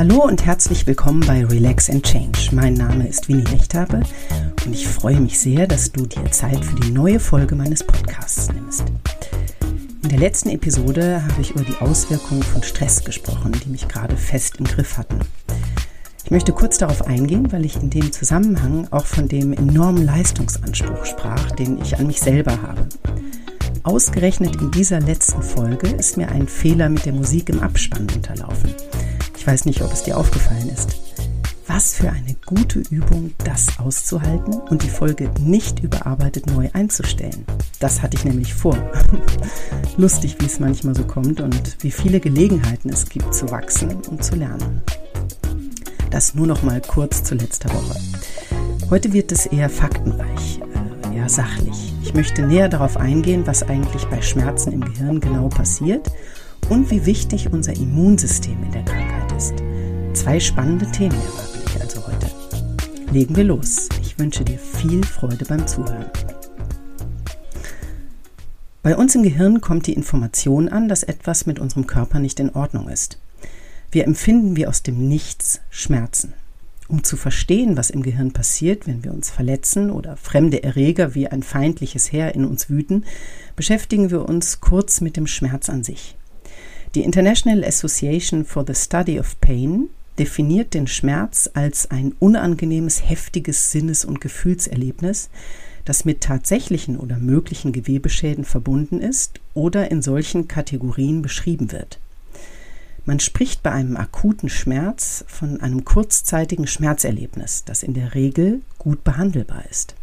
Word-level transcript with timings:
Hallo 0.00 0.24
und 0.24 0.46
herzlich 0.46 0.86
willkommen 0.86 1.20
bei 1.26 1.44
Relax 1.44 1.90
and 1.90 2.02
Change. 2.02 2.48
Mein 2.52 2.72
Name 2.72 3.06
ist 3.06 3.28
Winnie 3.28 3.44
Lechthabe 3.44 4.00
und 4.64 4.72
ich 4.72 4.88
freue 4.88 5.20
mich 5.20 5.38
sehr, 5.38 5.66
dass 5.66 5.92
du 5.92 6.06
dir 6.06 6.24
Zeit 6.30 6.64
für 6.64 6.76
die 6.76 6.90
neue 6.90 7.20
Folge 7.20 7.54
meines 7.54 7.84
Podcasts 7.84 8.50
nimmst. 8.50 8.82
In 10.02 10.08
der 10.08 10.18
letzten 10.18 10.48
Episode 10.48 11.22
habe 11.22 11.42
ich 11.42 11.50
über 11.50 11.64
die 11.64 11.76
Auswirkungen 11.82 12.42
von 12.42 12.62
Stress 12.62 13.04
gesprochen, 13.04 13.52
die 13.62 13.68
mich 13.68 13.88
gerade 13.88 14.16
fest 14.16 14.56
im 14.56 14.64
Griff 14.64 14.96
hatten. 14.96 15.18
Ich 16.24 16.30
möchte 16.30 16.52
kurz 16.54 16.78
darauf 16.78 17.06
eingehen, 17.06 17.52
weil 17.52 17.66
ich 17.66 17.76
in 17.76 17.90
dem 17.90 18.10
Zusammenhang 18.10 18.88
auch 18.90 19.04
von 19.04 19.28
dem 19.28 19.52
enormen 19.52 20.06
Leistungsanspruch 20.06 21.04
sprach, 21.04 21.50
den 21.50 21.78
ich 21.82 21.98
an 21.98 22.06
mich 22.06 22.20
selber 22.20 22.62
habe. 22.62 22.88
Ausgerechnet 23.82 24.56
in 24.62 24.70
dieser 24.70 25.00
letzten 25.00 25.42
Folge 25.42 25.88
ist 25.88 26.16
mir 26.16 26.30
ein 26.30 26.48
Fehler 26.48 26.88
mit 26.88 27.04
der 27.04 27.12
Musik 27.12 27.50
im 27.50 27.60
Abspann 27.60 28.06
unterlaufen. 28.16 28.74
Ich 29.40 29.46
weiß 29.46 29.64
nicht, 29.64 29.80
ob 29.80 29.90
es 29.90 30.02
dir 30.02 30.18
aufgefallen 30.18 30.68
ist. 30.68 30.96
Was 31.66 31.94
für 31.94 32.10
eine 32.10 32.36
gute 32.44 32.80
Übung, 32.90 33.32
das 33.42 33.68
auszuhalten 33.78 34.52
und 34.68 34.82
die 34.82 34.90
Folge 34.90 35.30
nicht 35.40 35.82
überarbeitet 35.82 36.46
neu 36.48 36.68
einzustellen. 36.74 37.46
Das 37.78 38.02
hatte 38.02 38.18
ich 38.18 38.26
nämlich 38.26 38.52
vor. 38.52 38.76
Lustig, 39.96 40.36
wie 40.40 40.44
es 40.44 40.60
manchmal 40.60 40.94
so 40.94 41.04
kommt 41.04 41.40
und 41.40 41.82
wie 41.82 41.90
viele 41.90 42.20
Gelegenheiten 42.20 42.90
es 42.90 43.08
gibt 43.08 43.34
zu 43.34 43.50
wachsen 43.50 43.96
und 44.10 44.22
zu 44.22 44.36
lernen. 44.36 44.82
Das 46.10 46.34
nur 46.34 46.46
noch 46.46 46.62
mal 46.62 46.82
kurz 46.82 47.24
zu 47.24 47.34
letzter 47.34 47.70
Woche. 47.70 47.98
Heute 48.90 49.14
wird 49.14 49.32
es 49.32 49.46
eher 49.46 49.70
faktenreich, 49.70 50.60
äh, 50.60 51.16
eher 51.16 51.30
sachlich. 51.30 51.94
Ich 52.02 52.12
möchte 52.12 52.42
näher 52.42 52.68
darauf 52.68 52.98
eingehen, 52.98 53.46
was 53.46 53.62
eigentlich 53.62 54.04
bei 54.04 54.20
Schmerzen 54.20 54.74
im 54.74 54.84
Gehirn 54.84 55.18
genau 55.18 55.48
passiert 55.48 56.12
und 56.68 56.90
wie 56.90 57.06
wichtig 57.06 57.50
unser 57.50 57.74
Immunsystem 57.74 58.62
in 58.64 58.72
der 58.72 58.84
Krankheit 58.84 59.09
ist. 59.40 59.54
Zwei 60.12 60.38
spannende 60.38 60.84
Themen 60.92 61.16
erwarten 61.16 61.80
also 61.80 62.06
heute. 62.06 62.26
Legen 63.10 63.34
wir 63.36 63.44
los. 63.44 63.88
Ich 64.02 64.18
wünsche 64.18 64.44
dir 64.44 64.58
viel 64.58 65.02
Freude 65.02 65.46
beim 65.46 65.66
Zuhören. 65.66 66.10
Bei 68.82 68.94
uns 68.94 69.14
im 69.14 69.22
Gehirn 69.22 69.62
kommt 69.62 69.86
die 69.86 69.94
Information 69.94 70.68
an, 70.68 70.88
dass 70.88 71.04
etwas 71.04 71.46
mit 71.46 71.58
unserem 71.58 71.86
Körper 71.86 72.18
nicht 72.18 72.38
in 72.38 72.50
Ordnung 72.50 72.90
ist. 72.90 73.18
Wir 73.90 74.04
empfinden 74.04 74.56
wie 74.56 74.66
aus 74.66 74.82
dem 74.82 75.08
Nichts 75.08 75.62
Schmerzen. 75.70 76.34
Um 76.88 77.02
zu 77.02 77.16
verstehen, 77.16 77.78
was 77.78 77.88
im 77.88 78.02
Gehirn 78.02 78.32
passiert, 78.32 78.86
wenn 78.86 79.04
wir 79.04 79.14
uns 79.14 79.30
verletzen 79.30 79.90
oder 79.90 80.18
fremde 80.18 80.62
Erreger 80.62 81.14
wie 81.14 81.28
ein 81.28 81.42
feindliches 81.42 82.12
Heer 82.12 82.34
in 82.34 82.44
uns 82.44 82.68
wüten, 82.68 83.04
beschäftigen 83.56 84.10
wir 84.10 84.28
uns 84.28 84.60
kurz 84.60 85.00
mit 85.00 85.16
dem 85.16 85.26
Schmerz 85.26 85.70
an 85.70 85.82
sich. 85.82 86.16
Die 86.96 87.02
International 87.02 87.62
Association 87.62 88.44
for 88.44 88.64
the 88.66 88.74
Study 88.74 89.20
of 89.20 89.40
Pain 89.40 89.90
definiert 90.18 90.74
den 90.74 90.88
Schmerz 90.88 91.48
als 91.54 91.88
ein 91.92 92.16
unangenehmes, 92.18 93.08
heftiges 93.08 93.70
Sinnes- 93.70 94.04
und 94.04 94.20
Gefühlserlebnis, 94.20 95.30
das 95.84 96.04
mit 96.04 96.20
tatsächlichen 96.20 96.98
oder 96.98 97.18
möglichen 97.18 97.70
Gewebeschäden 97.70 98.44
verbunden 98.44 99.00
ist 99.00 99.38
oder 99.54 99.92
in 99.92 100.02
solchen 100.02 100.48
Kategorien 100.48 101.22
beschrieben 101.22 101.70
wird. 101.70 102.00
Man 103.04 103.20
spricht 103.20 103.62
bei 103.62 103.70
einem 103.70 103.96
akuten 103.96 104.48
Schmerz 104.48 105.24
von 105.28 105.60
einem 105.60 105.84
kurzzeitigen 105.84 106.66
Schmerzerlebnis, 106.66 107.62
das 107.64 107.84
in 107.84 107.94
der 107.94 108.16
Regel 108.16 108.62
gut 108.78 109.04
behandelbar 109.04 109.62
ist. 109.70 109.94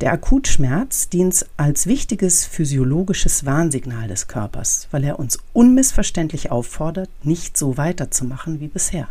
Der 0.00 0.12
Akutschmerz 0.12 1.08
dient 1.08 1.44
als 1.56 1.88
wichtiges 1.88 2.46
physiologisches 2.46 3.44
Warnsignal 3.44 4.06
des 4.06 4.28
Körpers, 4.28 4.86
weil 4.92 5.02
er 5.02 5.18
uns 5.18 5.38
unmissverständlich 5.52 6.52
auffordert, 6.52 7.10
nicht 7.24 7.56
so 7.56 7.76
weiterzumachen 7.76 8.60
wie 8.60 8.68
bisher. 8.68 9.08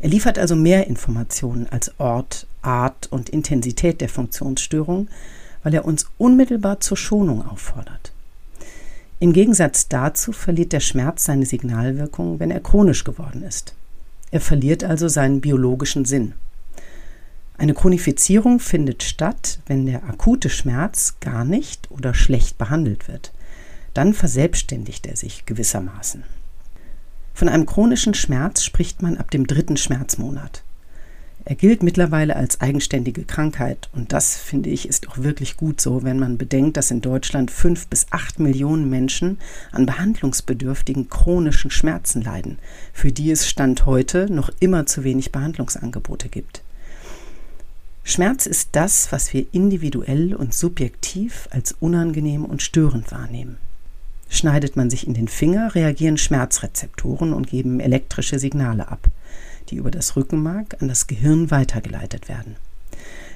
Er 0.00 0.08
liefert 0.08 0.38
also 0.38 0.54
mehr 0.54 0.86
Informationen 0.86 1.66
als 1.66 1.98
Ort, 1.98 2.46
Art 2.62 3.08
und 3.10 3.28
Intensität 3.28 4.00
der 4.00 4.08
Funktionsstörung, 4.08 5.08
weil 5.64 5.74
er 5.74 5.84
uns 5.84 6.06
unmittelbar 6.16 6.78
zur 6.78 6.96
Schonung 6.96 7.44
auffordert. 7.44 8.12
Im 9.18 9.32
Gegensatz 9.32 9.88
dazu 9.88 10.30
verliert 10.30 10.72
der 10.72 10.78
Schmerz 10.78 11.24
seine 11.24 11.44
Signalwirkung, 11.44 12.38
wenn 12.38 12.52
er 12.52 12.60
chronisch 12.60 13.02
geworden 13.02 13.42
ist. 13.42 13.74
Er 14.30 14.40
verliert 14.40 14.84
also 14.84 15.08
seinen 15.08 15.40
biologischen 15.40 16.04
Sinn. 16.04 16.34
Eine 17.58 17.74
Chronifizierung 17.74 18.60
findet 18.60 19.02
statt, 19.02 19.58
wenn 19.66 19.84
der 19.84 20.04
akute 20.04 20.48
Schmerz 20.48 21.16
gar 21.20 21.44
nicht 21.44 21.90
oder 21.90 22.14
schlecht 22.14 22.56
behandelt 22.56 23.08
wird. 23.08 23.32
Dann 23.94 24.14
verselbstständigt 24.14 25.08
er 25.08 25.16
sich 25.16 25.44
gewissermaßen. 25.44 26.22
Von 27.34 27.48
einem 27.48 27.66
chronischen 27.66 28.14
Schmerz 28.14 28.62
spricht 28.62 29.02
man 29.02 29.16
ab 29.16 29.32
dem 29.32 29.48
dritten 29.48 29.76
Schmerzmonat. 29.76 30.62
Er 31.44 31.56
gilt 31.56 31.82
mittlerweile 31.82 32.36
als 32.36 32.60
eigenständige 32.60 33.24
Krankheit 33.24 33.88
und 33.92 34.12
das, 34.12 34.36
finde 34.36 34.70
ich, 34.70 34.88
ist 34.88 35.08
auch 35.08 35.18
wirklich 35.18 35.56
gut 35.56 35.80
so, 35.80 36.04
wenn 36.04 36.18
man 36.18 36.38
bedenkt, 36.38 36.76
dass 36.76 36.92
in 36.92 37.00
Deutschland 37.00 37.50
fünf 37.50 37.88
bis 37.88 38.06
acht 38.10 38.38
Millionen 38.38 38.88
Menschen 38.88 39.38
an 39.72 39.86
behandlungsbedürftigen 39.86 41.08
chronischen 41.08 41.72
Schmerzen 41.72 42.22
leiden, 42.22 42.58
für 42.92 43.10
die 43.10 43.32
es 43.32 43.48
Stand 43.48 43.84
heute 43.86 44.32
noch 44.32 44.50
immer 44.60 44.86
zu 44.86 45.02
wenig 45.02 45.32
Behandlungsangebote 45.32 46.28
gibt. 46.28 46.62
Schmerz 48.10 48.46
ist 48.46 48.70
das, 48.72 49.12
was 49.12 49.34
wir 49.34 49.44
individuell 49.52 50.34
und 50.34 50.54
subjektiv 50.54 51.46
als 51.50 51.72
unangenehm 51.72 52.46
und 52.46 52.62
störend 52.62 53.12
wahrnehmen. 53.12 53.58
Schneidet 54.30 54.76
man 54.76 54.88
sich 54.88 55.06
in 55.06 55.12
den 55.12 55.28
Finger, 55.28 55.74
reagieren 55.74 56.16
Schmerzrezeptoren 56.16 57.34
und 57.34 57.48
geben 57.48 57.80
elektrische 57.80 58.38
Signale 58.38 58.88
ab, 58.88 59.08
die 59.68 59.76
über 59.76 59.90
das 59.90 60.16
Rückenmark 60.16 60.80
an 60.80 60.88
das 60.88 61.06
Gehirn 61.06 61.50
weitergeleitet 61.50 62.30
werden. 62.30 62.56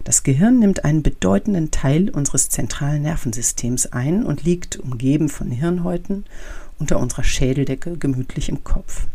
Das 0.05 0.23
Gehirn 0.23 0.59
nimmt 0.59 0.87
einen 0.87 1.03
bedeutenden 1.03 1.71
Teil 1.71 2.09
unseres 2.09 2.49
zentralen 2.49 3.03
Nervensystems 3.03 3.93
ein 3.93 4.25
und 4.25 4.43
liegt, 4.43 4.79
umgeben 4.79 5.29
von 5.29 5.51
Hirnhäuten, 5.51 6.25
unter 6.79 6.99
unserer 6.99 7.25
Schädeldecke 7.25 7.99
gemütlich 7.99 8.49
im 8.49 8.65
Kopf. 8.65 9.07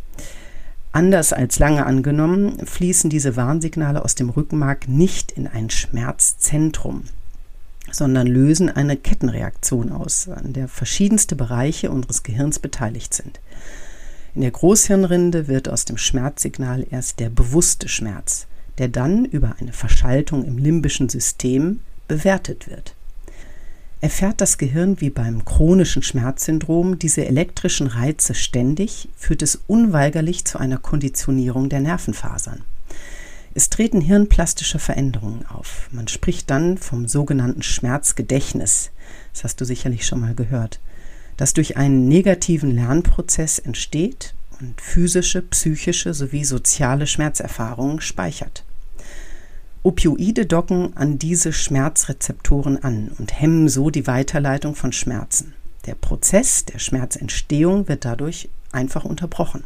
Anders 0.97 1.31
als 1.31 1.59
lange 1.59 1.85
angenommen, 1.85 2.65
fließen 2.65 3.11
diese 3.11 3.35
Warnsignale 3.35 4.03
aus 4.03 4.15
dem 4.15 4.31
Rückenmark 4.31 4.87
nicht 4.87 5.31
in 5.31 5.45
ein 5.45 5.69
Schmerzzentrum, 5.69 7.03
sondern 7.91 8.25
lösen 8.25 8.71
eine 8.71 8.97
Kettenreaktion 8.97 9.91
aus, 9.91 10.27
an 10.27 10.53
der 10.53 10.67
verschiedenste 10.67 11.35
Bereiche 11.35 11.91
unseres 11.91 12.23
Gehirns 12.23 12.57
beteiligt 12.57 13.13
sind. 13.13 13.39
In 14.33 14.41
der 14.41 14.49
Großhirnrinde 14.49 15.47
wird 15.47 15.69
aus 15.69 15.85
dem 15.85 15.99
Schmerzsignal 15.99 16.83
erst 16.89 17.19
der 17.19 17.29
bewusste 17.29 17.87
Schmerz, 17.87 18.47
der 18.79 18.87
dann 18.87 19.23
über 19.23 19.53
eine 19.59 19.73
Verschaltung 19.73 20.45
im 20.45 20.57
limbischen 20.57 21.09
System 21.09 21.81
bewertet 22.07 22.67
wird. 22.67 22.95
Erfährt 23.99 24.41
das 24.41 24.59
Gehirn 24.59 25.01
wie 25.01 25.09
beim 25.09 25.43
chronischen 25.43 26.03
Schmerzsyndrom 26.03 26.99
diese 26.99 27.25
elektrischen 27.25 27.87
Reize 27.87 28.35
ständig, 28.35 29.09
führt 29.15 29.41
es 29.41 29.59
unweigerlich 29.65 30.45
zu 30.45 30.59
einer 30.59 30.77
Konditionierung 30.77 31.67
der 31.69 31.79
Nervenfasern. 31.79 32.61
Es 33.55 33.71
treten 33.71 33.99
hirnplastische 33.99 34.77
Veränderungen 34.77 35.47
auf. 35.47 35.89
Man 35.91 36.07
spricht 36.07 36.51
dann 36.51 36.77
vom 36.77 37.07
sogenannten 37.07 37.63
Schmerzgedächtnis. 37.63 38.91
Das 39.33 39.43
hast 39.43 39.61
du 39.61 39.65
sicherlich 39.65 40.05
schon 40.05 40.19
mal 40.19 40.35
gehört. 40.35 40.79
Das 41.37 41.53
durch 41.53 41.75
einen 41.75 42.07
negativen 42.07 42.69
Lernprozess 42.69 43.57
entsteht 43.57 44.35
und 44.59 44.79
physische, 44.79 45.41
psychische 45.41 46.13
sowie 46.13 46.43
soziale 46.43 47.07
Schmerzerfahrungen 47.07 47.99
speichert. 47.99 48.63
Opioide 49.83 50.45
docken 50.45 50.95
an 50.95 51.19
diese 51.19 51.53
Schmerzrezeptoren 51.53 52.83
an 52.83 53.11
und 53.17 53.39
hemmen 53.39 53.69
so 53.69 53.89
die 53.89 54.07
Weiterleitung 54.07 54.75
von 54.75 54.91
Schmerzen. 54.91 55.53
Der 55.85 55.95
Prozess 55.95 56.65
der 56.65 56.79
Schmerzentstehung 56.79 57.88
wird 57.88 58.03
dadurch 58.03 58.50
einfach 58.71 59.06
unterbrochen. 59.06 59.63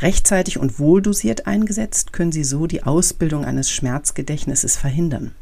Rechtzeitig 0.00 0.58
und 0.58 0.78
wohldosiert 0.78 1.46
eingesetzt 1.46 2.12
können 2.12 2.32
sie 2.32 2.44
so 2.44 2.66
die 2.66 2.82
Ausbildung 2.82 3.44
eines 3.44 3.70
Schmerzgedächtnisses 3.70 4.76
verhindern. 4.76 5.34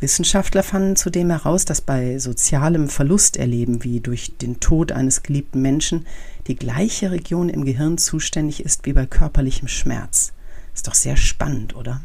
Wissenschaftler 0.00 0.62
fanden 0.62 0.96
zudem 0.96 1.30
heraus, 1.30 1.64
dass 1.64 1.80
bei 1.80 2.18
sozialem 2.18 2.90
Verlusterleben 2.90 3.82
wie 3.82 4.00
durch 4.00 4.36
den 4.36 4.60
Tod 4.60 4.92
eines 4.92 5.22
geliebten 5.22 5.62
Menschen 5.62 6.06
die 6.48 6.56
gleiche 6.56 7.12
Region 7.12 7.48
im 7.48 7.64
Gehirn 7.64 7.96
zuständig 7.96 8.62
ist 8.62 8.84
wie 8.84 8.92
bei 8.92 9.06
körperlichem 9.06 9.68
Schmerz. 9.68 10.32
Ist 10.76 10.86
doch 10.86 10.94
sehr 10.94 11.16
spannend, 11.16 11.74
oder? 11.74 12.02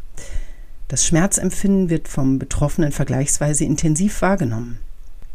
Das 0.87 1.05
Schmerzempfinden 1.05 1.89
wird 1.89 2.07
vom 2.07 2.39
Betroffenen 2.39 2.93
vergleichsweise 2.93 3.65
intensiv 3.65 4.21
wahrgenommen. 4.21 4.79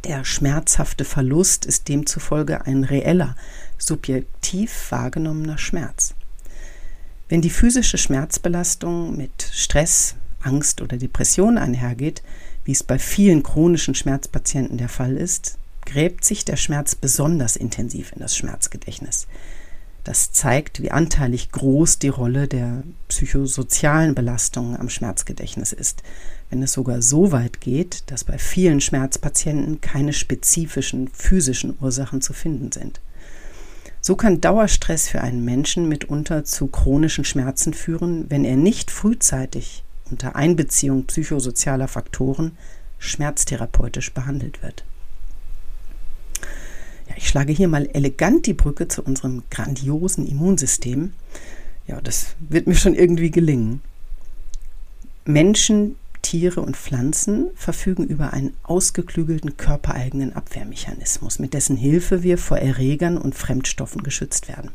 Der 0.05 0.25
schmerzhafte 0.25 1.05
Verlust 1.05 1.67
ist 1.67 1.89
demzufolge 1.89 2.65
ein 2.65 2.83
reeller, 2.83 3.37
subjektiv 3.77 4.91
wahrgenommener 4.91 5.59
Schmerz. 5.59 6.15
Wenn 7.29 7.43
die 7.43 7.51
physische 7.51 7.99
Schmerzbelastung 7.99 9.15
mit 9.15 9.51
Stress, 9.53 10.15
Angst 10.41 10.81
oder 10.81 10.97
Depression 10.97 11.59
einhergeht, 11.59 12.23
wie 12.65 12.73
es 12.73 12.83
bei 12.83 12.99
vielen 12.99 13.43
chronischen 13.43 13.95
Schmerzpatienten 13.95 14.79
der 14.79 14.89
Fall 14.89 15.19
ist, 15.19 15.59
gräbt 15.85 16.25
sich 16.25 16.47
der 16.47 16.57
Schmerz 16.57 16.95
besonders 16.95 17.57
intensiv 17.57 18.13
in 18.13 18.21
das 18.21 18.35
Schmerzgedächtnis. 18.35 19.27
Das 20.07 20.31
zeigt, 20.31 20.81
wie 20.81 20.93
anteilig 20.93 21.51
groß 21.51 21.99
die 21.99 22.11
Rolle 22.11 22.47
der 22.47 22.85
psychosozialen 23.09 24.15
Belastungen 24.15 24.77
am 24.77 24.89
Schmerzgedächtnis 24.89 25.73
ist, 25.73 26.05
wenn 26.49 26.63
es 26.63 26.75
sogar 26.75 27.03
so 27.03 27.33
weit 27.33 27.61
geht, 27.61 28.09
dass 28.09 28.23
bei 28.23 28.39
vielen 28.39 28.81
Schmerzpatienten 28.81 29.81
keine 29.81 30.13
spezifischen 30.13 31.09
physischen 31.09 31.77
Ursachen 31.81 32.21
zu 32.21 32.35
finden 32.35 32.71
sind. 32.71 33.01
So 34.01 34.15
kann 34.15 34.41
Dauerstress 34.41 35.09
für 35.09 35.23
einen 35.23 35.45
Menschen 35.45 35.89
mitunter 35.89 36.45
zu 36.45 36.69
chronischen 36.69 37.25
Schmerzen 37.25 37.75
führen, 37.75 38.27
wenn 38.31 38.45
er 38.45 38.55
nicht 38.55 38.93
frühzeitig 38.93 39.83
unter 40.09 40.37
Einbeziehung 40.37 41.07
psychosozialer 41.07 41.89
Faktoren 41.89 42.57
schmerztherapeutisch 43.01 44.15
behandelt 44.15 44.63
wird. 44.63 44.85
Ich 47.27 47.31
schlage 47.31 47.53
hier 47.53 47.67
mal 47.67 47.89
elegant 47.93 48.47
die 48.47 48.55
Brücke 48.55 48.87
zu 48.87 49.03
unserem 49.03 49.43
grandiosen 49.51 50.29
Immunsystem. 50.29 51.13
Ja, 51.89 52.01
das 52.01 52.37
wird 52.39 52.69
mir 52.69 52.77
schon 52.77 52.95
irgendwie 52.95 53.33
gelingen. 53.33 53.81
Menschen, 55.25 55.97
Tiere 56.23 56.61
und 56.61 56.77
Pflanzen 56.77 57.49
verfügen 57.57 58.05
über 58.05 58.33
einen 58.33 58.55
ausgeklügelten 58.63 59.57
körpereigenen 59.57 60.37
Abwehrmechanismus, 60.37 61.41
mit 61.41 61.53
dessen 61.53 61.77
Hilfe 61.77 62.23
wir 62.23 62.39
vor 62.39 62.59
Erregern 62.59 63.19
und 63.19 63.35
Fremdstoffen 63.35 64.05
geschützt 64.05 64.47
werden. 64.47 64.71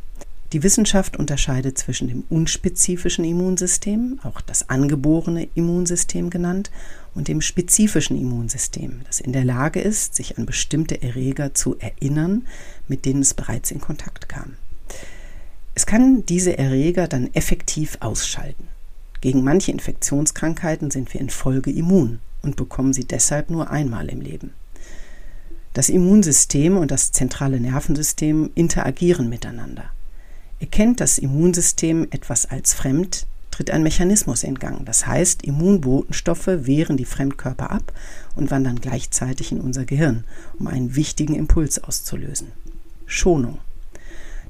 Die 0.54 0.64
Wissenschaft 0.64 1.16
unterscheidet 1.16 1.78
zwischen 1.78 2.10
dem 2.10 2.26
unspezifischen 2.30 3.24
Immunsystem, 3.24 4.20
auch 4.24 4.42
das 4.42 4.70
angeborene 4.70 5.48
Immunsystem 5.56 6.30
genannt, 6.30 6.72
und 7.16 7.30
dem 7.30 7.40
spezifischen 7.40 8.20
Immunsystem, 8.20 9.02
das 9.06 9.22
in 9.22 9.32
der 9.32 9.46
Lage 9.46 9.80
ist, 9.80 10.16
sich 10.16 10.38
an 10.38 10.46
bestimmte 10.46 11.02
Erreger 11.02 11.54
zu 11.54 11.78
erinnern, 11.80 12.48
mit 12.90 13.06
denen 13.06 13.22
es 13.22 13.34
bereits 13.34 13.72
in 13.72 13.80
Kontakt 13.80 14.28
kam. 14.28 14.56
Es 15.74 15.86
kann 15.86 16.26
diese 16.26 16.58
Erreger 16.58 17.08
dann 17.08 17.34
effektiv 17.34 17.98
ausschalten. 18.02 18.68
Gegen 19.22 19.44
manche 19.44 19.72
Infektionskrankheiten 19.72 20.92
sind 20.92 21.14
wir 21.14 21.22
in 21.22 21.30
Folge 21.30 21.72
immun 21.72 22.20
und 22.42 22.58
bekommen 22.58 22.92
sie 22.92 23.06
deshalb 23.06 23.50
nur 23.50 23.70
einmal 23.70 24.10
im 24.10 24.20
Leben. 24.20 24.52
Das 25.74 25.88
Immunsystem 25.88 26.76
und 26.76 26.92
das 26.92 27.14
zentrale 27.14 27.62
Nervensystem 27.62 28.52
interagieren 28.56 29.30
miteinander. 29.30 29.92
Erkennt 30.62 31.02
das 31.02 31.18
Immunsystem 31.18 32.08
etwas 32.12 32.46
als 32.46 32.74
fremd, 32.74 33.28
tritt 33.52 33.70
ein 33.70 33.84
Mechanismus 33.84 34.44
in 34.44 34.56
Gang. 34.56 34.86
Das 34.86 35.06
heißt, 35.06 35.42
Immunbotenstoffe 35.42 36.48
wehren 36.48 36.96
die 36.96 37.04
Fremdkörper 37.04 37.70
ab 37.70 37.92
und 38.38 38.50
wandern 38.50 38.80
gleichzeitig 38.80 39.52
in 39.52 39.60
unser 39.60 39.84
Gehirn, 39.84 40.24
um 40.58 40.68
einen 40.68 40.96
wichtigen 40.96 41.36
Impuls 41.36 41.84
auszulösen. 41.84 42.54
Schonung. 43.06 43.58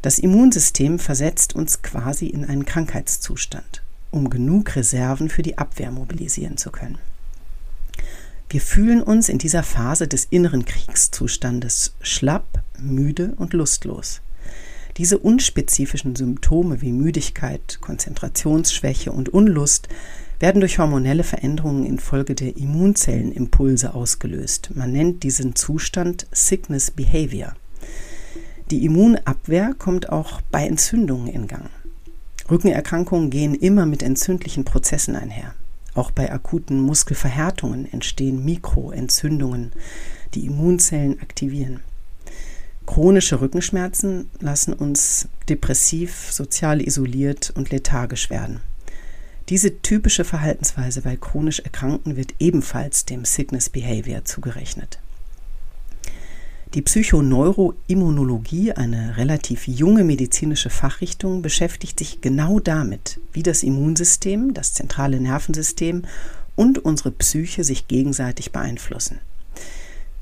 Das 0.04 0.20
Immunsystem 0.20 1.00
versetzt 1.00 1.56
uns 1.56 1.82
quasi 1.82 2.28
in 2.28 2.46
einen 2.46 2.66
Krankheitszustand 2.66 3.82
um 4.12 4.30
genug 4.30 4.76
Reserven 4.76 5.30
für 5.30 5.42
die 5.42 5.58
Abwehr 5.58 5.90
mobilisieren 5.90 6.58
zu 6.58 6.70
können. 6.70 7.00
Wir 8.50 8.62
fühlen 8.62 9.02
uns 9.02 9.30
in 9.30 9.38
dieser 9.38 9.64
Phase 9.64 10.08
des 10.08 10.26
inneren 10.26 10.66
Kriegszustandes 10.66 11.94
schlapp, 12.02 12.62
müde 12.78 13.34
und 13.38 13.54
lustlos. 13.54 14.20
Diese 14.98 15.18
unspezifischen 15.18 16.16
Symptome 16.16 16.82
wie 16.82 16.92
Müdigkeit, 16.92 17.80
Konzentrationsschwäche 17.82 19.12
und 19.12 19.30
Unlust 19.30 19.88
werden 20.40 20.60
durch 20.60 20.80
hormonelle 20.80 21.24
Veränderungen 21.24 21.86
infolge 21.86 22.36
der 22.36 22.58
Immunzellenimpulse 22.58 23.94
ausgelöst. 23.94 24.72
Man 24.74 24.92
nennt 24.92 25.24
diesen 25.24 25.56
Zustand 25.56 26.28
Sickness 26.32 26.92
Behavior. 26.92 27.54
Die 28.72 28.84
Immunabwehr 28.86 29.76
kommt 29.78 30.10
auch 30.10 30.42
bei 30.50 30.66
Entzündungen 30.66 31.28
in 31.28 31.48
Gang. 31.48 31.70
Rückenerkrankungen 32.50 33.30
gehen 33.30 33.54
immer 33.54 33.86
mit 33.86 34.04
entzündlichen 34.04 34.66
Prozessen 34.66 35.16
einher. 35.16 35.54
Auch 35.94 36.12
bei 36.12 36.32
akuten 36.32 36.82
Muskelverhärtungen 36.82 37.92
entstehen 37.92 38.44
Mikroentzündungen, 38.44 39.72
die 40.34 40.46
Immunzellen 40.46 41.20
aktivieren. 41.22 41.82
Chronische 42.92 43.40
Rückenschmerzen 43.40 44.30
lassen 44.42 44.74
uns 44.74 45.30
depressiv, 45.48 46.30
sozial 46.30 46.86
isoliert 46.86 47.54
und 47.56 47.70
lethargisch 47.70 48.30
werden. 48.30 48.60
Diese 49.48 49.82
typische 49.82 50.26
Verhaltensweise 50.26 51.00
bei 51.02 51.16
chronisch 51.16 51.62
Erkrankten 51.62 52.18
wird 52.18 52.34
ebenfalls 52.40 53.06
dem 53.06 53.24
Sickness 53.24 53.70
Behavior 53.70 54.26
zugerechnet. 54.26 55.00
Die 56.74 56.82
Psychoneuroimmunologie, 56.82 58.74
eine 58.74 59.16
relativ 59.16 59.70
junge 59.70 60.04
medizinische 60.04 60.70
Fachrichtung, 60.70 61.42
beschäftigt 61.42 61.98
sich 61.98 62.20
genau 62.20 62.60
damit, 62.60 63.22
wie 63.32 63.44
das 63.44 63.64
Immunsystem, 63.64 64.54
das 64.54 64.74
zentrale 64.74 65.22
Nervensystem 65.22 66.04
und 66.58 66.80
unsere 66.80 67.12
Psyche 67.12 67.64
sich 67.64 67.88
gegenseitig 67.88 68.52
beeinflussen. 68.52 69.20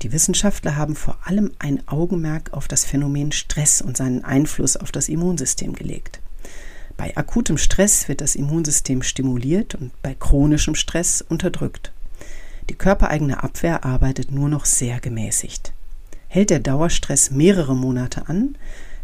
Die 0.02 0.12
Wissenschaftler 0.12 0.76
haben 0.76 0.96
vor 0.96 1.18
allem 1.24 1.52
ein 1.58 1.86
Augenmerk 1.86 2.52
auf 2.52 2.68
das 2.68 2.84
Phänomen 2.84 3.32
Stress 3.32 3.82
und 3.82 3.96
seinen 3.96 4.24
Einfluss 4.24 4.76
auf 4.76 4.92
das 4.92 5.08
Immunsystem 5.08 5.74
gelegt. 5.74 6.20
Bei 6.96 7.16
akutem 7.16 7.58
Stress 7.58 8.08
wird 8.08 8.20
das 8.20 8.34
Immunsystem 8.34 9.02
stimuliert 9.02 9.74
und 9.74 9.90
bei 10.02 10.14
chronischem 10.14 10.74
Stress 10.74 11.22
unterdrückt. 11.22 11.92
Die 12.68 12.74
körpereigene 12.74 13.42
Abwehr 13.42 13.84
arbeitet 13.84 14.30
nur 14.30 14.48
noch 14.48 14.64
sehr 14.64 15.00
gemäßigt. 15.00 15.72
Hält 16.28 16.50
der 16.50 16.60
Dauerstress 16.60 17.30
mehrere 17.30 17.74
Monate 17.74 18.28
an, 18.28 18.56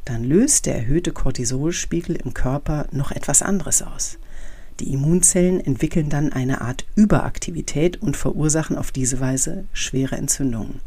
dann 0.05 0.25
löst 0.25 0.67
der 0.67 0.77
erhöhte 0.77 1.13
Cortisolspiegel 1.13 2.17
im 2.17 2.33
Körper 2.33 2.87
noch 2.93 3.11
etwas 3.11 3.43
anderes 3.43 3.83
aus. 3.83 4.19
Die 4.81 4.93
Immunzellen 4.93 5.61
entwickeln 5.61 6.11
dann 6.11 6.33
eine 6.33 6.61
Art 6.61 6.85
Überaktivität 6.97 8.03
und 8.03 8.17
verursachen 8.17 8.77
auf 8.77 8.93
diese 8.93 9.21
Weise 9.21 9.65
schwere 9.73 10.17
Entzündungen. 10.17 10.81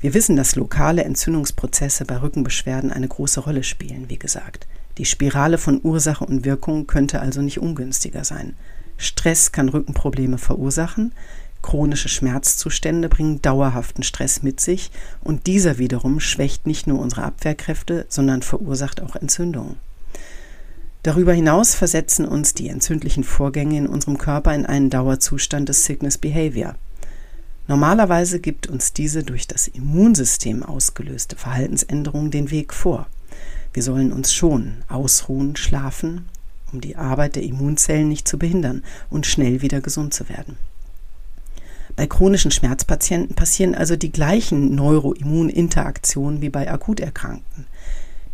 Wir 0.00 0.14
wissen, 0.14 0.36
dass 0.36 0.56
lokale 0.56 1.04
Entzündungsprozesse 1.04 2.04
bei 2.04 2.20
Rückenbeschwerden 2.20 2.92
eine 2.92 3.08
große 3.08 3.40
Rolle 3.40 3.64
spielen, 3.64 4.06
wie 4.08 4.18
gesagt. 4.18 4.66
Die 4.96 5.04
Spirale 5.04 5.58
von 5.58 5.80
Ursache 5.82 6.24
und 6.24 6.44
Wirkung 6.44 6.86
könnte 6.86 7.20
also 7.20 7.42
nicht 7.42 7.60
ungünstiger 7.60 8.24
sein. 8.24 8.54
Stress 8.96 9.52
kann 9.52 9.68
Rückenprobleme 9.68 10.38
verursachen, 10.38 11.12
Chronische 11.60 12.08
Schmerzzustände 12.08 13.08
bringen 13.08 13.42
dauerhaften 13.42 14.02
Stress 14.02 14.42
mit 14.42 14.60
sich 14.60 14.90
und 15.22 15.46
dieser 15.46 15.78
wiederum 15.78 16.20
schwächt 16.20 16.66
nicht 16.66 16.86
nur 16.86 17.00
unsere 17.00 17.24
Abwehrkräfte, 17.24 18.06
sondern 18.08 18.42
verursacht 18.42 19.02
auch 19.02 19.16
Entzündungen. 19.16 19.76
Darüber 21.02 21.32
hinaus 21.32 21.74
versetzen 21.74 22.26
uns 22.26 22.54
die 22.54 22.68
entzündlichen 22.68 23.24
Vorgänge 23.24 23.78
in 23.78 23.86
unserem 23.86 24.18
Körper 24.18 24.54
in 24.54 24.66
einen 24.66 24.90
Dauerzustand 24.90 25.68
des 25.68 25.84
Sickness 25.84 26.18
Behavior. 26.18 26.74
Normalerweise 27.68 28.40
gibt 28.40 28.66
uns 28.66 28.92
diese 28.92 29.22
durch 29.22 29.46
das 29.46 29.68
Immunsystem 29.68 30.62
ausgelöste 30.62 31.36
Verhaltensänderung 31.36 32.30
den 32.30 32.50
Weg 32.50 32.72
vor. 32.74 33.06
Wir 33.72 33.82
sollen 33.82 34.12
uns 34.12 34.32
schonen, 34.32 34.82
ausruhen, 34.88 35.54
schlafen, 35.54 36.26
um 36.72 36.80
die 36.80 36.96
Arbeit 36.96 37.36
der 37.36 37.42
Immunzellen 37.42 38.08
nicht 38.08 38.26
zu 38.26 38.38
behindern 38.38 38.82
und 39.10 39.26
schnell 39.26 39.62
wieder 39.62 39.80
gesund 39.80 40.14
zu 40.14 40.28
werden. 40.28 40.56
Bei 41.94 42.06
chronischen 42.06 42.50
Schmerzpatienten 42.50 43.36
passieren 43.36 43.74
also 43.74 43.96
die 43.96 44.12
gleichen 44.12 44.74
Neuroimmuninteraktionen 44.74 46.40
wie 46.40 46.48
bei 46.48 46.70
Akuterkrankten. 46.70 47.66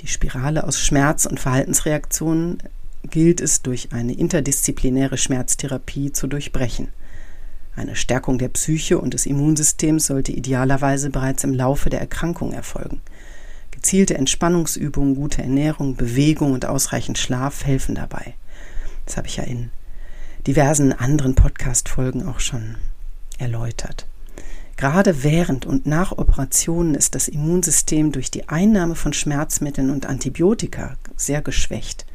Die 0.05 0.11
Spirale 0.11 0.65
aus 0.65 0.79
Schmerz- 0.79 1.25
und 1.25 1.41
Verhaltensreaktionen 1.41 2.59
gilt 3.05 3.41
es 3.41 3.63
durch 3.63 3.93
eine 3.93 4.13
interdisziplinäre 4.13 5.17
Schmerztherapie 5.17 6.13
zu 6.13 6.27
durchbrechen. 6.27 6.89
Eine 7.75 7.97
Stärkung 7.97 8.37
der 8.37 8.51
Psyche 8.51 8.99
und 8.99 9.15
des 9.15 9.25
Immunsystems 9.25 10.05
sollte 10.05 10.33
idealerweise 10.33 11.09
bereits 11.09 11.43
im 11.43 11.55
Laufe 11.55 11.89
der 11.89 12.01
Erkrankung 12.01 12.53
erfolgen. 12.53 13.01
Gezielte 13.71 14.19
Entspannungsübungen, 14.19 15.15
gute 15.15 15.41
Ernährung, 15.41 15.97
Bewegung 15.97 16.53
und 16.53 16.67
ausreichend 16.67 17.17
Schlaf 17.17 17.65
helfen 17.65 17.95
dabei. 17.95 18.35
Das 19.07 19.17
habe 19.17 19.27
ich 19.27 19.39
ja 19.39 19.45
in 19.45 19.71
diversen 20.47 20.93
anderen 20.93 21.35
Podcast-Folgen 21.35 22.29
auch 22.29 22.41
schon 22.41 22.75
erläutert. 23.39 24.07
Gerade 24.77 25.23
während 25.23 25.67
und 25.67 25.87
nach 25.87 26.13
Operationen 26.13 26.95
ist 26.95 27.15
das 27.15 27.29
Immunsystem 27.29 28.11
durch 28.11 28.31
die 28.31 28.49
Einnahme 28.49 28.97
von 28.97 29.13
Schmerzmitteln 29.13 29.91
und 29.91 30.07
Antibiotika 30.07 30.97
sehr 31.17 31.43
geschwächt. 31.43 32.07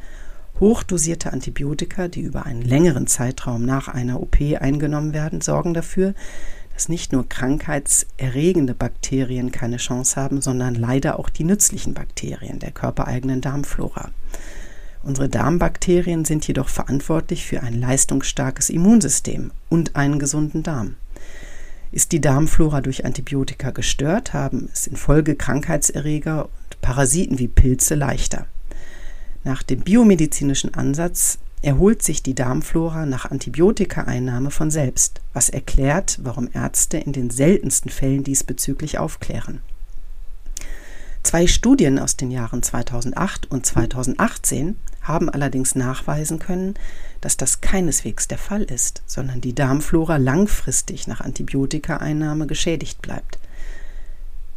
Hochdosierte 0.60 1.32
Antibiotika, 1.32 2.10
die 2.10 2.22
über 2.22 2.46
einen 2.46 2.62
längeren 2.62 3.08
Zeitraum 3.08 3.66
nach 3.66 3.88
einer 3.88 4.22
OP 4.22 4.38
eingenommen 4.60 5.13
werden, 5.13 5.39
sorgen 5.39 5.74
dafür, 5.74 6.13
dass 6.74 6.89
nicht 6.89 7.13
nur 7.13 7.28
krankheitserregende 7.28 8.74
Bakterien 8.74 9.51
keine 9.51 9.78
Chance 9.78 10.18
haben, 10.18 10.42
sondern 10.42 10.75
leider 10.75 11.18
auch 11.18 11.30
die 11.30 11.46
nützlichen 11.46 11.94
Bakterien 11.94 12.60
der 12.60 12.72
körpereigenen 12.72 13.39
Darmflora. 13.39 14.12
Unsere 15.01 15.30
Darmbakterien 15.30 16.25
sind 16.25 16.46
jedoch 16.46 16.68
verantwortlich 16.68 17.46
für 17.46 17.63
ein 17.63 17.74
leistungsstarkes 17.74 18.70
Immunsystem 18.70 19.51
und 19.70 19.96
einen 19.96 20.20
gesunden 20.20 20.62
Darm. 20.62 20.96
Ist 21.91 22.12
die 22.12 22.22
Darmflora 22.22 22.81
durch 22.81 23.05
Antibiotika 23.05 23.72
gestört, 23.72 24.34
haben 24.34 24.69
es 24.72 24.86
infolge 24.86 25.36
Krankheitserreger 25.36 26.46
und 26.46 26.81
Parasiten 26.81 27.39
wie 27.39 27.48
Pilze 27.48 27.96
leichter. 27.96 28.46
Nach 29.43 29.63
dem 29.63 29.81
biomedizinischen 29.81 30.74
Ansatz 30.74 31.39
erholt 31.62 32.03
sich 32.03 32.22
die 32.24 32.36
Darmflora 32.36 33.05
nach 33.05 33.25
Antibiotikaeinnahme 33.25 34.51
von 34.51 34.69
selbst, 34.69 35.22
was 35.34 35.50
erklärt, 35.50 36.19
warum 36.22 36.50
Ärzte 36.53 36.98
in 36.98 37.12
den 37.12 37.29
seltensten 37.29 37.89
Fällen 37.89 38.24
diesbezüglich 38.24 38.98
aufklären. 38.98 39.62
Zwei 41.29 41.45
Studien 41.45 42.00
aus 42.00 42.17
den 42.17 42.31
Jahren 42.31 42.63
2008 42.63 43.51
und 43.51 43.63
2018 43.63 44.77
haben 45.03 45.29
allerdings 45.29 45.75
nachweisen 45.75 46.39
können, 46.39 46.74
dass 47.21 47.38
das 47.38 47.62
keineswegs 47.62 48.27
der 48.27 48.39
Fall 48.39 48.63
ist, 48.63 49.03
sondern 49.05 49.39
die 49.39 49.53
Darmflora 49.53 50.17
langfristig 50.17 51.07
nach 51.07 51.21
Antibiotikaeinnahme 51.21 52.48
geschädigt 52.48 53.03
bleibt. 53.03 53.38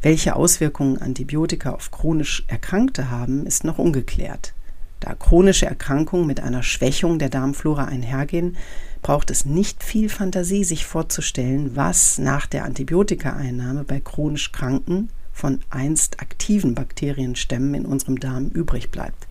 Welche 0.00 0.34
Auswirkungen 0.34 0.96
Antibiotika 0.96 1.72
auf 1.72 1.90
chronisch 1.90 2.42
Erkrankte 2.46 3.10
haben, 3.10 3.44
ist 3.44 3.64
noch 3.64 3.76
ungeklärt. 3.76 4.54
Da 4.98 5.14
chronische 5.14 5.66
Erkrankungen 5.66 6.26
mit 6.26 6.40
einer 6.40 6.62
Schwächung 6.62 7.18
der 7.18 7.28
Darmflora 7.28 7.84
einhergehen, 7.84 8.56
braucht 9.02 9.30
es 9.30 9.44
nicht 9.44 9.84
viel 9.84 10.08
Fantasie, 10.08 10.64
sich 10.64 10.86
vorzustellen, 10.86 11.76
was 11.76 12.16
nach 12.16 12.46
der 12.46 12.64
Antibiotikaeinnahme 12.64 13.84
bei 13.84 14.00
chronisch 14.00 14.52
Kranken 14.52 15.10
von 15.42 15.58
einst 15.70 16.20
aktiven 16.20 16.76
Bakterienstämmen 16.76 17.74
in 17.74 17.84
unserem 17.84 18.20
Darm 18.20 18.46
übrig 18.50 18.90
bleibt. 18.90 19.26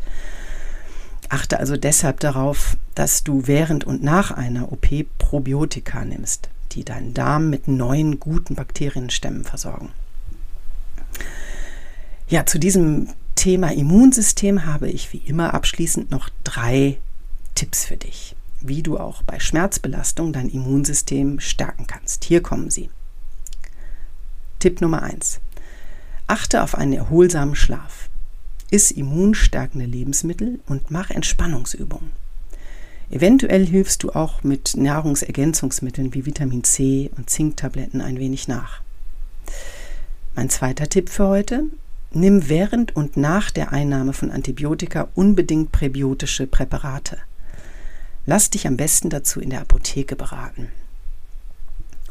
Achte 1.29 1.57
also 1.57 1.77
deshalb 1.77 2.19
darauf, 2.19 2.75
dass 2.95 3.23
du 3.23 3.47
während 3.47 3.85
und 3.85 4.03
nach 4.03 4.31
einer 4.31 4.73
OP 4.73 4.87
Probiotika 5.17 6.03
nimmst, 6.03 6.49
die 6.73 6.83
deinen 6.83 7.13
Darm 7.13 7.49
mit 7.49 7.69
neuen 7.69 8.19
guten 8.19 8.55
Bakterienstämmen 8.55 9.45
versorgen. 9.45 9.91
Ja, 12.27 12.45
zu 12.45 12.59
diesem 12.59 13.07
Thema 13.35 13.71
Immunsystem 13.71 14.65
habe 14.65 14.89
ich 14.89 15.13
wie 15.13 15.23
immer 15.25 15.53
abschließend 15.53 16.11
noch 16.11 16.27
drei 16.43 16.97
Tipps 17.55 17.85
für 17.85 17.95
dich, 17.95 18.35
wie 18.59 18.83
du 18.83 18.97
auch 18.97 19.23
bei 19.23 19.39
Schmerzbelastung 19.39 20.33
dein 20.33 20.49
Immunsystem 20.49 21.39
stärken 21.39 21.87
kannst. 21.87 22.25
Hier 22.25 22.41
kommen 22.41 22.69
sie. 22.69 22.89
Tipp 24.59 24.81
Nummer 24.81 25.03
1. 25.03 25.39
Achte 26.31 26.63
auf 26.63 26.75
einen 26.75 26.93
erholsamen 26.93 27.55
Schlaf. 27.55 28.07
Iss 28.69 28.89
immunstärkende 28.89 29.85
Lebensmittel 29.85 30.61
und 30.65 30.89
mach 30.89 31.09
Entspannungsübungen. 31.09 32.09
Eventuell 33.09 33.67
hilfst 33.67 34.01
du 34.01 34.11
auch 34.11 34.41
mit 34.41 34.77
Nahrungsergänzungsmitteln 34.77 36.13
wie 36.13 36.25
Vitamin 36.25 36.63
C 36.63 37.11
und 37.17 37.29
Zinktabletten 37.29 37.99
ein 37.99 38.17
wenig 38.17 38.47
nach. 38.47 38.79
Mein 40.33 40.49
zweiter 40.49 40.87
Tipp 40.87 41.09
für 41.09 41.27
heute, 41.27 41.65
Nimm 42.13 42.47
während 42.47 42.95
und 42.95 43.17
nach 43.17 43.51
der 43.51 43.73
Einnahme 43.73 44.13
von 44.13 44.31
Antibiotika 44.31 45.09
unbedingt 45.15 45.73
präbiotische 45.73 46.47
Präparate. 46.47 47.17
Lass 48.25 48.49
dich 48.49 48.67
am 48.67 48.77
besten 48.77 49.09
dazu 49.09 49.41
in 49.41 49.49
der 49.49 49.59
Apotheke 49.59 50.15
beraten. 50.15 50.69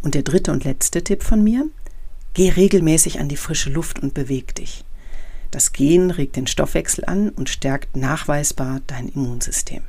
Und 0.03 0.15
der 0.15 0.25
dritte 0.25 0.53
und 0.53 0.65
letzte 0.65 1.03
Tipp 1.03 1.23
von 1.23 1.43
mir, 1.43 1.71
geh 2.35 2.51
regelmäßig 2.51 3.21
an 3.21 3.29
die 3.29 3.37
frische 3.37 3.71
Luft 3.71 4.01
und 4.01 4.15
beweg 4.15 4.55
dich. 4.55 4.85
Das 5.51 5.73
Gehen 5.73 6.11
regt 6.11 6.37
den 6.37 6.47
Stoffwechsel 6.47 7.05
an 7.05 7.31
und 7.31 7.49
stärkt 7.49 7.97
nachweisbar 7.97 8.81
dein 8.87 9.09
Immunsystem. 9.09 9.83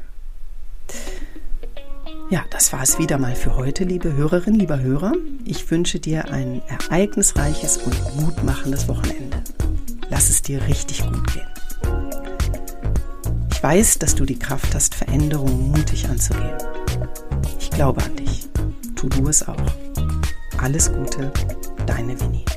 Ja, 2.32 2.46
das 2.50 2.72
war 2.72 2.82
es 2.82 2.98
wieder 2.98 3.18
mal 3.18 3.36
für 3.36 3.56
heute, 3.58 3.84
liebe 3.84 4.14
Hörerinnen, 4.14 4.60
lieber 4.60 4.80
Hörer. 4.80 5.14
Ich 5.46 5.70
wünsche 5.70 6.00
dir 6.00 6.32
ein 6.32 6.62
ereignisreiches 6.68 7.78
und 7.78 8.16
mutmachendes 8.16 8.88
Wochenende. 8.88 9.44
Lass 10.10 10.30
es 10.30 10.42
dir 10.42 10.66
richtig 10.68 11.04
gut 11.04 11.34
gehen. 11.34 11.48
Ich 13.52 13.62
weiß, 13.62 14.00
dass 14.00 14.16
du 14.16 14.26
die 14.26 14.40
Kraft 14.40 14.74
hast, 14.74 14.96
Veränderungen 14.96 15.72
mutig 15.72 16.08
anzugehen. 16.10 16.58
Ich 17.60 17.70
glaube 17.70 18.02
an 18.02 18.16
dich. 18.16 18.48
Tu 18.96 19.10
du 19.10 19.28
es 19.28 19.48
auch. 19.48 19.58
Alles 20.58 20.92
Gute, 20.92 21.32
deine 21.92 22.18
Winnie. 22.22 22.51